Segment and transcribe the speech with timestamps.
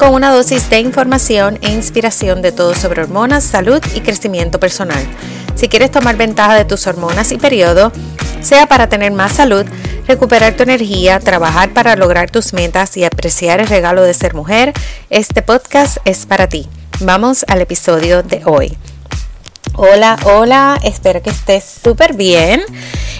[0.00, 5.04] con una dosis de información e inspiración de todo sobre hormonas, salud y crecimiento personal.
[5.54, 7.92] Si quieres tomar ventaja de tus hormonas y periodo,
[8.40, 9.66] sea para tener más salud,
[10.08, 14.72] recuperar tu energía, trabajar para lograr tus metas y apreciar el regalo de ser mujer,
[15.10, 16.66] este podcast es para ti.
[17.00, 18.78] Vamos al episodio de hoy.
[19.74, 22.62] Hola, hola, espero que estés súper bien.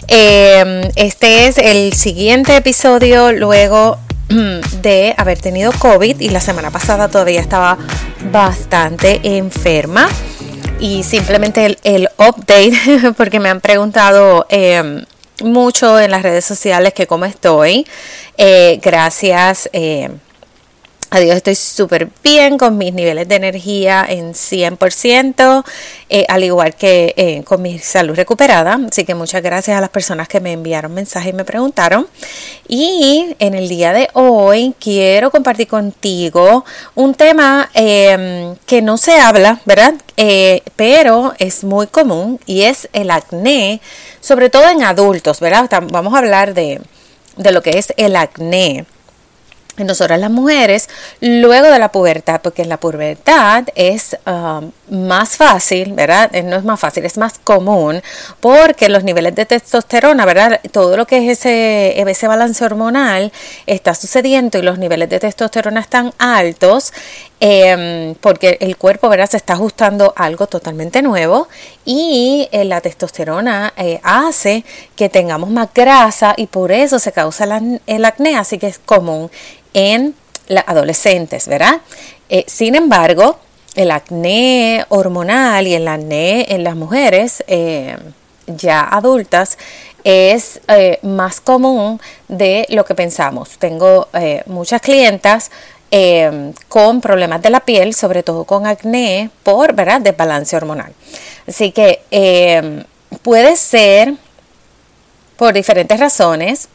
[0.09, 3.99] Em, este es el siguiente episodio luego
[4.83, 7.77] de haber tenido COVID y la semana pasada todavía estaba
[8.33, 10.09] bastante enferma
[10.79, 15.05] y simplemente el, update, porque me han preguntado em,
[15.43, 17.87] mucho en las redes sociales que cómo estoy.
[18.39, 19.69] Eh, gracias.
[19.73, 20.11] Eh,
[21.13, 25.65] Adiós, estoy súper bien con mis niveles de energía en 100%,
[26.09, 28.79] eh, al igual que eh, con mi salud recuperada.
[28.89, 32.07] Así que muchas gracias a las personas que me enviaron mensajes y me preguntaron.
[32.69, 39.19] Y en el día de hoy quiero compartir contigo un tema em, que no se
[39.19, 39.95] habla, ¿verdad?
[40.17, 43.81] Eh, pero es muy común y es el acné,
[44.21, 45.69] sobre todo en adultos, ¿verdad?
[45.91, 46.81] Vamos a hablar de,
[47.37, 48.87] de lo que es el acné
[49.85, 50.89] nosotras las mujeres
[51.21, 56.35] luego de la pubertad, porque la pubertad es um, más fácil, ¿verdad?
[56.35, 58.03] Eh, no es más fácil, es más común,
[58.41, 60.61] porque los niveles de testosterona, ¿verdad?
[60.73, 63.33] Todo lo que es ese, ese balance hormonal
[63.67, 66.93] está sucediendo y los niveles de testosterona están altos,
[67.39, 69.31] em, porque el cuerpo, ¿verdad?
[69.31, 71.49] Se está ajustando algo totalmente nuevo
[71.85, 74.65] y eh, la testosterona eh, hace
[74.97, 77.47] que tengamos más grasa y por eso se causa
[77.87, 79.31] el acné, así que es común
[79.73, 80.15] en
[80.49, 81.81] las adolescentes, ¿verdad?
[82.47, 83.39] Sin embargo,
[83.81, 87.97] el acné hormonal y el acné en las mujeres eh,
[88.47, 89.57] ya adultas
[90.05, 91.99] es eh, más común
[92.29, 93.59] de lo que pensamos.
[93.59, 94.09] Tengo
[94.47, 95.51] muchas clientas
[96.69, 100.01] con problemas de la piel, sobre todo con acné, por ¿verdad?
[100.01, 100.93] desbalance hormonal.
[101.49, 102.03] Así que
[103.23, 104.15] puede ser
[105.37, 106.69] por diferentes razones,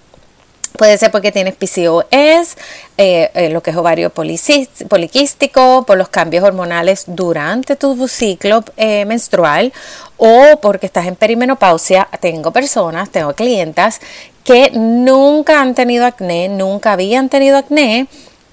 [0.78, 2.58] Puede ser porque tienes PCOS,
[2.98, 9.06] eh, eh, lo que es ovario poliquístico, por los cambios hormonales durante tu ciclo eh,
[9.06, 9.72] menstrual
[10.18, 12.08] o porque estás en perimenopausia.
[12.20, 14.02] Tengo personas, tengo clientas
[14.44, 18.08] que nunca han tenido acné, nunca habían tenido acné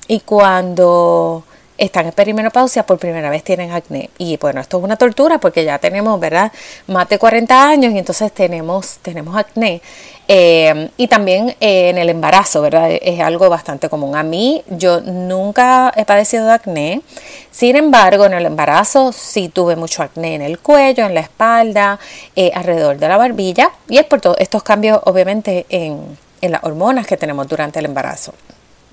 [0.08, 1.44] y cuando
[1.78, 4.10] están en perimenopausia por primera vez tienen acné.
[4.18, 6.52] Y bueno, esto es una tortura porque ya tenemos, ¿verdad?
[6.86, 9.82] Más de 40 años y entonces tenemos, tenemos acné.
[10.28, 12.90] Eh, y también eh, en el embarazo, ¿verdad?
[12.90, 14.16] Es algo bastante común.
[14.16, 17.02] A mí, yo nunca he padecido de acné.
[17.50, 21.98] Sin embargo, en el embarazo sí tuve mucho acné en el cuello, en la espalda,
[22.36, 23.70] eh, alrededor de la barbilla.
[23.88, 27.86] Y es por todos estos cambios, obviamente, en, en las hormonas que tenemos durante el
[27.86, 28.32] embarazo.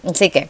[0.09, 0.49] Así que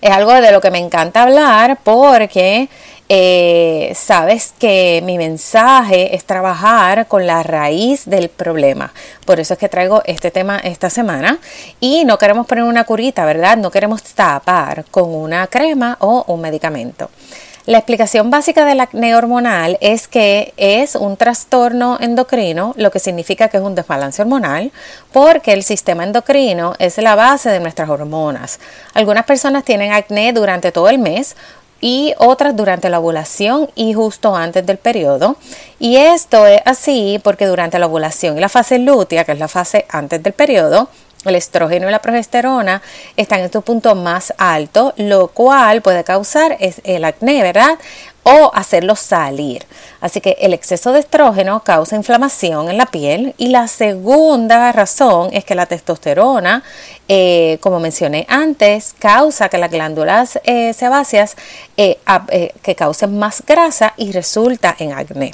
[0.00, 2.68] es algo de lo que me encanta hablar porque
[3.08, 8.92] eh, sabes que mi mensaje es trabajar con la raíz del problema.
[9.24, 11.38] Por eso es que traigo este tema esta semana.
[11.78, 13.56] Y no queremos poner una curita, ¿verdad?
[13.56, 17.10] No queremos tapar con una crema o un medicamento.
[17.66, 23.48] La explicación básica del acné hormonal es que es un trastorno endocrino, lo que significa
[23.48, 24.70] que es un desbalance hormonal,
[25.12, 28.60] porque el sistema endocrino es la base de nuestras hormonas.
[28.94, 31.34] Algunas personas tienen acné durante todo el mes,
[31.80, 35.36] y otras durante la ovulación y justo antes del periodo.
[35.78, 39.48] Y esto es así porque durante la ovulación y la fase lútea, que es la
[39.48, 40.88] fase antes del periodo,
[41.30, 42.82] el estrógeno y la progesterona
[43.16, 47.78] están en su punto más alto, lo cual puede causar el acné, ¿verdad?
[48.22, 49.64] O hacerlo salir.
[50.00, 55.30] Así que el exceso de estrógeno causa inflamación en la piel y la segunda razón
[55.32, 56.64] es que la testosterona,
[57.08, 61.36] eh, como mencioné antes, causa que las glándulas eh, sebáceas
[61.76, 61.98] eh,
[62.62, 65.32] que causen más grasa y resulta en acné.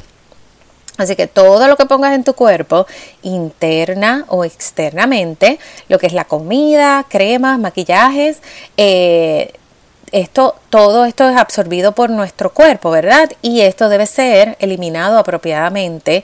[1.03, 2.87] Así que todo lo que pongas en tu cuerpo,
[3.23, 5.59] interna o externamente,
[5.89, 8.39] lo que es la comida, cremas, maquillajes,
[8.77, 9.53] eh,
[10.13, 13.31] esto, todo esto es absorbido por nuestro cuerpo, ¿verdad?
[13.41, 16.23] Y esto debe ser eliminado apropiadamente,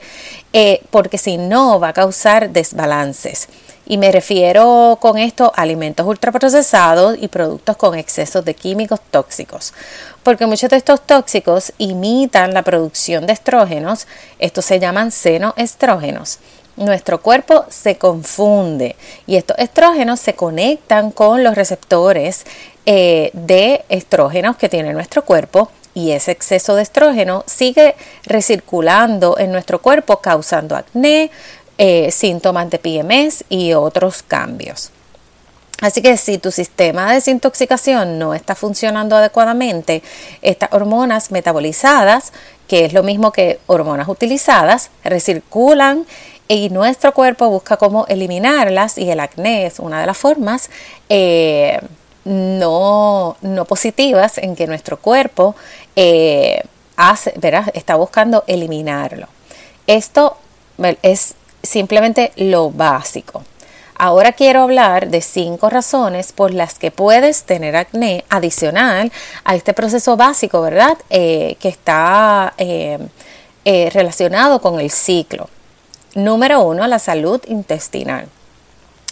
[0.53, 3.49] eh, porque si no va a causar desbalances.
[3.89, 9.73] Y me refiero con esto a alimentos ultraprocesados y productos con excesos de químicos tóxicos.
[10.21, 14.05] Porque muchos de estos tóxicos imitan la producción de estrógenos,
[14.37, 16.39] estos se llaman senoestrógenos
[16.77, 18.95] nuestro cuerpo se confunde
[19.27, 22.45] y estos estrógenos se conectan con los receptores
[22.85, 29.51] eh, de estrógenos que tiene nuestro cuerpo y ese exceso de estrógeno sigue recirculando en
[29.51, 31.31] nuestro cuerpo causando acné,
[31.81, 34.91] eh, síntomas de PMS y otros cambios.
[35.79, 40.03] Así que si tu sistema de desintoxicación no está funcionando adecuadamente,
[40.41, 42.33] estas hormonas metabolizadas,
[42.67, 46.05] que es lo mismo que hormonas utilizadas, recirculan
[46.49, 50.69] y nuestro cuerpo busca cómo eliminarlas y el acné es una de las formas
[51.07, 51.79] eh,
[52.25, 55.55] no, no, positivas en que nuestro cuerpo
[55.95, 56.61] eh,
[57.73, 59.27] está buscando eliminarlo.
[59.87, 60.35] Esto
[61.01, 63.43] es simplemente lo básico.
[63.95, 69.11] Ahora quiero hablar de cinco razones por las que puedes tener acné adicional
[69.43, 70.97] a este proceso básico, ¿verdad?
[71.09, 72.53] Eh, que está
[73.65, 75.49] relacionado con el ciclo.
[76.15, 78.27] Número uno, la salud intestinal,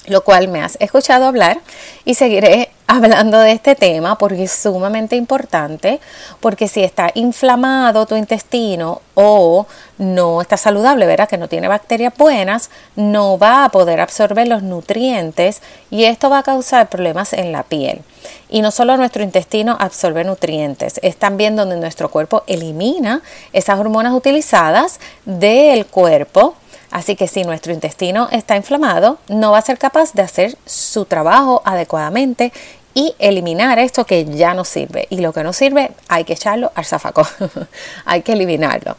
[0.08, 1.60] lo cual me has escuchado hablar
[2.06, 6.00] y seguiré hablando de este tema porque es sumamente importante,
[6.40, 9.68] porque si está inflamado tu intestino o
[9.98, 14.64] no está saludable, verás que no tiene bacterias buenas, no va a poder absorber los
[14.64, 15.62] nutrientes
[15.92, 18.02] y esto va a causar problemas en la piel.
[18.50, 23.22] Y no solo nuestro intestino absorbe nutrientes, es también donde nuestro cuerpo elimina
[23.52, 26.56] esas hormonas utilizadas del cuerpo
[26.92, 31.06] Así que si nuestro intestino está inflamado, no va a ser capaz de hacer su
[31.06, 32.54] trabajo adecuadamente
[32.94, 35.08] y eliminar esto que ya no sirve.
[35.10, 37.28] Y lo que no sirve hay que echarlo al zafacón,
[38.06, 38.96] hay que eliminarlo.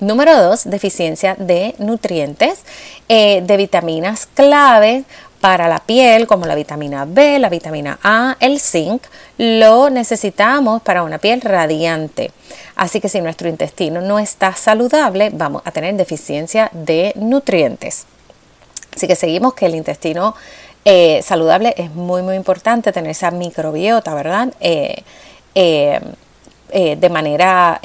[0.00, 2.64] Número dos, deficiencia de nutrientes,
[3.08, 5.04] eh, de vitaminas clave
[5.40, 9.02] para la piel, como la vitamina B, la vitamina A, el zinc,
[9.38, 12.32] lo necesitamos para una piel radiante.
[12.74, 18.06] Así que si nuestro intestino no está saludable, vamos a tener deficiencia de nutrientes.
[18.94, 20.34] Así que seguimos que el intestino
[20.84, 24.54] eh, saludable es muy muy importante tener esa microbiota, ¿verdad?
[24.60, 25.02] Eh,
[25.54, 26.00] eh,
[26.70, 27.80] de manera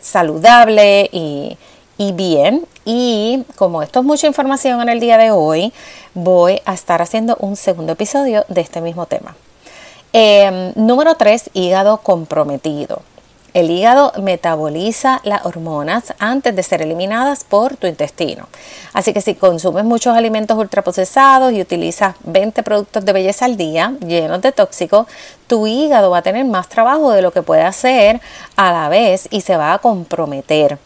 [0.00, 1.56] saludable y,
[1.98, 2.66] y bien.
[2.84, 5.72] Y como esto es mucha información en el día de hoy,
[6.14, 9.36] voy a estar haciendo un segundo episodio de este mismo tema.
[10.12, 13.02] Em, número 3, hígado comprometido.
[13.52, 18.48] El hígado metaboliza las hormonas antes de ser eliminadas por tu intestino.
[18.92, 23.94] Así que si consumes muchos alimentos ultraprocesados y utilizas 20 productos de belleza al día
[24.06, 25.06] llenos de tóxicos,
[25.48, 28.20] tu hígado va a tener más trabajo de lo que puede hacer
[28.56, 30.78] a la vez y se va a comprometer.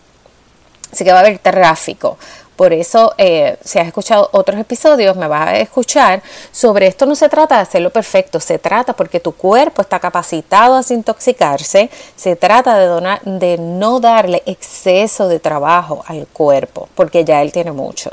[0.92, 2.18] Así que va a haber tráfico.
[2.56, 6.22] Por eso, eh, si has escuchado otros episodios, me vas a escuchar
[6.52, 7.04] sobre esto.
[7.04, 11.90] No se trata de hacerlo perfecto, se trata porque tu cuerpo está capacitado a desintoxicarse,
[12.14, 17.72] se trata de, de no darle exceso de trabajo al cuerpo, porque ya él tiene
[17.72, 18.10] mucho.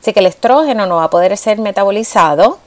[0.00, 2.58] Así que el estrógeno no va a poder ser metabolizado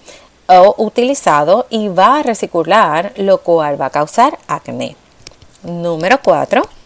[0.47, 4.95] o utilizado y va a recircular, lo cual va a causar acné.
[5.63, 6.80] Número 4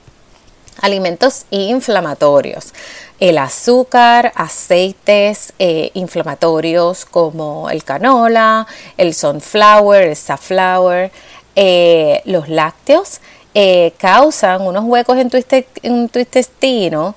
[0.82, 2.74] alimentos inflamatorios.
[3.20, 8.68] El azúcar, aceites eh, inflamatorios como el canola,
[8.98, 11.12] el sunflower, el safflower,
[11.56, 13.22] eh, los lácteos.
[13.58, 15.38] Eh, causan unos huecos en tu,
[16.20, 17.16] intestino,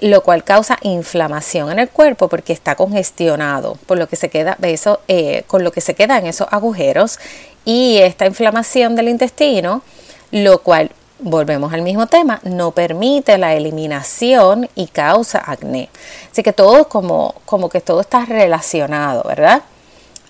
[0.00, 4.56] lo cual causa inflamación en el cuerpo porque está congestionado, por lo que se queda
[4.62, 5.00] eso,
[5.46, 7.18] con lo que se quedan esos agujeros
[7.66, 9.82] y esta inflamación del intestino,
[10.30, 15.88] lo cual volvemos al mismo tema, no permite la eliminación y causa acné.
[16.30, 19.62] Así que todo como, como que todo está relacionado, ¿verdad?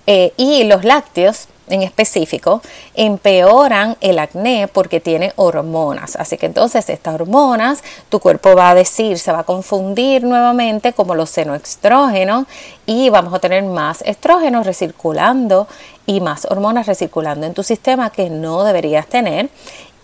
[0.06, 2.62] Eh, y los lácteos en específico
[2.94, 6.16] empeoran el acné porque tiene hormonas.
[6.16, 10.92] Así que entonces estas hormonas, tu cuerpo va a decir, se va a confundir nuevamente
[10.92, 12.46] como los senoestrógenos
[12.86, 15.66] y vamos a tener más estrógenos recirculando
[16.06, 19.48] y más hormonas recirculando en tu sistema que no deberías tener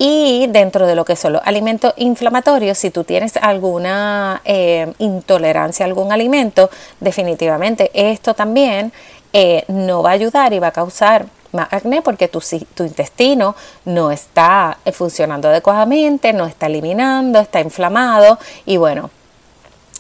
[0.05, 5.87] y dentro de lo que son los alimentos inflamatorios, si tú tienes alguna eh, intolerancia
[5.87, 8.93] a algún alimento, definitivamente esto también
[9.33, 12.43] eh, no va a ayudar y va a causar más acné porque tu,
[12.75, 13.55] tu, intestino
[13.85, 19.09] no está funcionando adecuadamente, no está eliminando, está inflamado y bueno,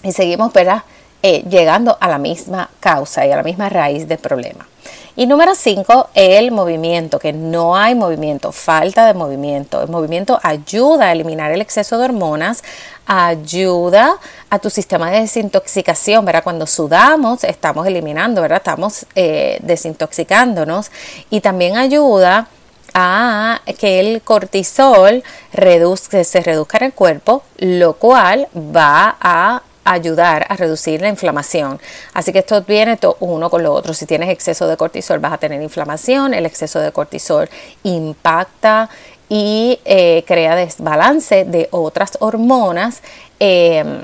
[0.02, 0.82] y seguimos ¿verdad?
[1.22, 4.66] Eh, llegando a la misma causa y a la misma raíz del problema.
[5.14, 9.82] Y número 5, el movimiento, que no hay movimiento, falta de movimiento.
[9.82, 12.62] El movimiento ayuda a eliminar el exceso de hormonas
[13.06, 14.16] ayuda
[14.48, 16.44] a tu sistema de desintoxicación, ¿verdad?
[16.44, 18.58] Cuando sudamos estamos eliminando, ¿verdad?
[18.58, 20.90] Estamos eh, desintoxicándonos
[21.30, 22.48] y también ayuda
[22.94, 30.56] a que el cortisol se reduzca en el cuerpo, lo cual va a ayudar a
[30.56, 31.80] reducir la inflamación.
[32.14, 33.94] Así que esto viene uno con lo otro.
[33.94, 37.48] Si tienes exceso de cortisol vas a tener inflamación, el exceso de cortisol
[37.82, 38.88] impacta
[39.28, 43.02] y eh, crea desbalance de otras hormonas.
[43.38, 44.02] Em,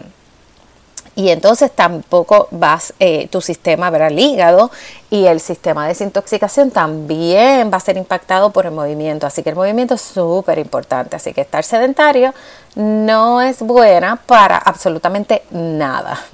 [1.19, 4.71] y entonces tampoco vas, eh, tu sistema, verá el hígado
[5.11, 9.27] y el sistema de desintoxicación también va a ser impactado por el movimiento.
[9.27, 11.17] Así que el movimiento es súper importante.
[11.17, 12.33] Así que estar sedentario
[12.77, 16.25] no es buena para absolutamente nada.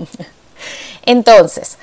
[1.06, 1.78] Entonces,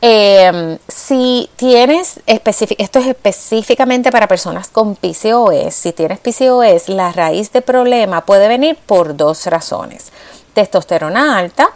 [0.00, 7.52] em, si tienes, esto es específicamente para personas con PCOS, si tienes PCOS, la raíz
[7.52, 10.12] de problema puede venir por dos razones.
[10.54, 11.74] Testosterona alta,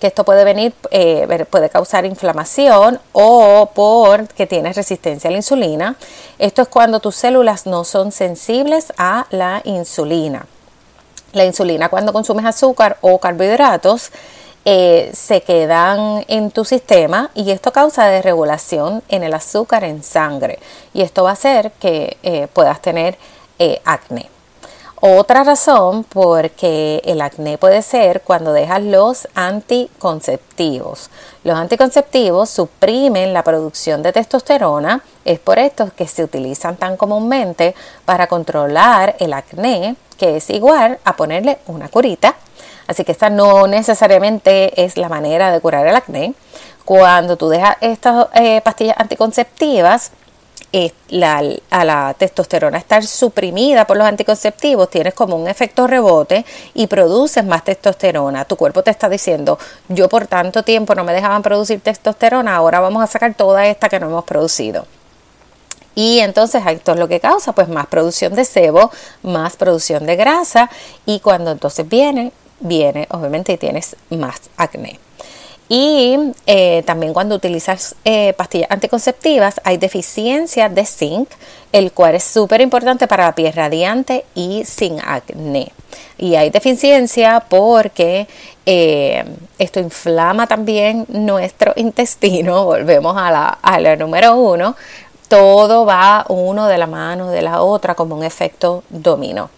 [0.00, 5.96] que esto puede venir, eh, puede causar inflamación o porque tienes resistencia a la insulina.
[6.38, 10.46] Esto es cuando tus células no son sensibles a la insulina.
[11.32, 14.10] La insulina cuando consumes azúcar o carbohidratos
[14.64, 20.58] eh, se quedan en tu sistema y esto causa desregulación en el azúcar en sangre
[20.92, 23.16] y esto va a hacer que eh, puedas tener
[23.84, 24.28] acné.
[25.00, 31.10] Otra razón porque el acné puede ser cuando dejas los anticonceptivos.
[31.44, 37.74] Los anticonceptivos suprimen la producción de testosterona, es por esto que se utilizan tan comúnmente
[38.06, 42.34] para controlar el acné, que es igual a ponerle una curita.
[42.86, 46.32] Así que esta no necesariamente es la manera de curar el acné.
[46.86, 50.12] Cuando tú dejas estas eh, pastillas anticonceptivas,
[51.08, 56.44] la, a la testosterona estar suprimida por los anticonceptivos, tienes como un efecto rebote
[56.74, 58.44] y produces más testosterona.
[58.44, 59.58] Tu cuerpo te está diciendo,
[59.88, 63.88] yo por tanto tiempo no me dejaban producir testosterona, ahora vamos a sacar toda esta
[63.88, 64.86] que no hemos producido.
[65.94, 68.90] Y entonces esto es lo que causa pues más producción de sebo,
[69.22, 70.68] más producción de grasa
[71.06, 75.00] y cuando entonces viene, viene obviamente y tienes más acné.
[75.68, 81.28] Y eh, también cuando utilizas eh, pastillas anticonceptivas hay deficiencia de zinc,
[81.72, 85.72] el cual es súper importante para la piel radiante y sin acné.
[86.18, 88.28] Y hay deficiencia porque
[88.64, 89.24] eh,
[89.58, 94.76] esto inflama también nuestro intestino, volvemos a la, a número uno,
[95.28, 99.50] todo va uno de la mano de la otra como un efecto dominó.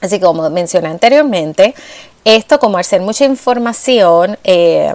[0.00, 1.74] Así como mencioné anteriormente,
[2.24, 4.94] esto como al ser mucha información, eh,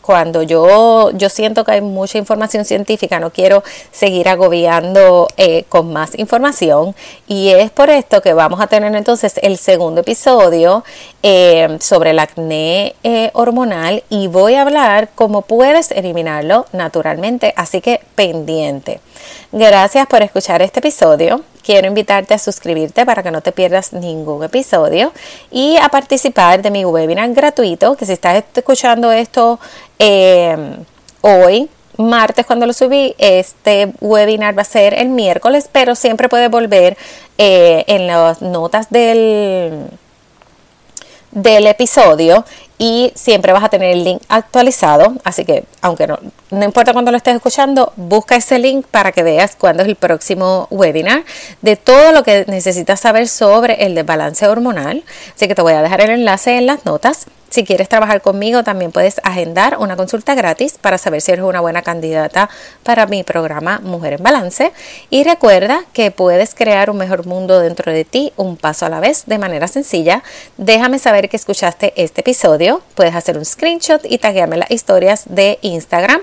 [0.00, 5.92] cuando yo, yo siento que hay mucha información científica, no quiero seguir agobiando eh, con
[5.92, 6.94] más información.
[7.26, 10.84] Y es por esto que vamos a tener entonces el segundo episodio
[11.22, 12.94] eh, sobre el acné
[13.34, 17.52] hormonal y voy a hablar cómo puedes eliminarlo naturalmente.
[17.56, 19.00] Así que pendiente.
[19.52, 21.42] Gracias por escuchar este episodio.
[21.62, 25.12] Quiero invitarte a suscribirte para que no te pierdas ningún episodio
[25.50, 29.60] y a participar de mi webinar gratuito, que si estás escuchando esto
[29.98, 30.84] em,
[31.20, 36.50] hoy, martes cuando lo subí, este webinar va a ser el miércoles, pero siempre puedes
[36.50, 36.96] volver
[37.38, 39.90] eh, en las notas del
[41.30, 42.44] del episodio
[42.80, 45.12] y siempre vas a tener el link actualizado.
[45.22, 46.18] Así que, aunque no,
[46.50, 49.96] no importa cuándo lo estés escuchando, busca ese link para que veas cuándo es el
[49.96, 51.24] próximo webinar
[51.60, 55.04] de todo lo que necesitas saber sobre el desbalance hormonal.
[55.36, 57.26] Así que te voy a dejar el enlace en las notas.
[57.50, 61.60] Si quieres trabajar conmigo, también puedes agendar una consulta gratis para saber si eres una
[61.60, 62.48] buena candidata
[62.84, 64.72] para mi programa Mujer en Balance.
[65.10, 69.00] Y recuerda que puedes crear un mejor mundo dentro de ti, un paso a la
[69.00, 70.22] vez, de manera sencilla.
[70.58, 72.82] Déjame saber que escuchaste este episodio.
[72.94, 76.20] Puedes hacer un screenshot y taguearme las historias de Instagram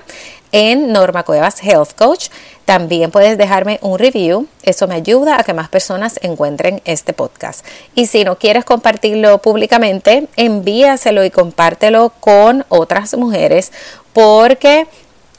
[0.52, 2.28] en Norma Cuevas Health Coach.
[2.64, 7.64] También puedes dejarme un review, eso me ayuda a que más personas encuentren este podcast.
[7.94, 13.72] Y si no quieres compartirlo públicamente, envíaselo y compártelo con otras mujeres
[14.12, 14.86] porque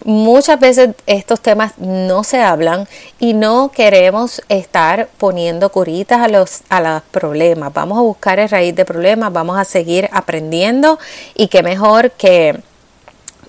[0.05, 2.87] muchas veces estos temas no se hablan
[3.19, 7.73] y no queremos estar poniendo curitas a los, a los problemas.
[7.73, 10.99] Vamos a buscar el raíz de problemas, vamos a seguir aprendiendo
[11.35, 12.59] y qué mejor que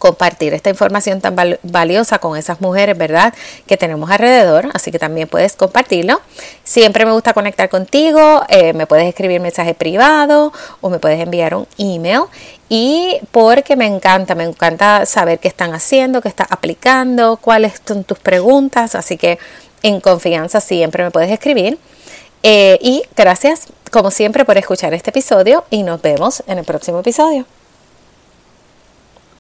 [0.01, 3.35] compartir esta información tan valiosa con esas mujeres, ¿verdad?
[3.67, 6.21] Que tenemos alrededor, así que también puedes compartirlo.
[6.65, 11.55] Siempre me gusta conectar contigo, eh, me puedes escribir mensaje privado o me puedes enviar
[11.55, 12.23] un email
[12.71, 18.03] y porque me encanta, me encanta saber qué están haciendo, qué estás aplicando, cuáles son
[18.03, 19.39] tus preguntas, así que
[19.83, 21.79] en confianza siempre me puedes escribir.
[22.43, 27.01] Eh, y gracias, como siempre por escuchar este episodio y nos vemos en el próximo
[27.01, 27.45] episodio.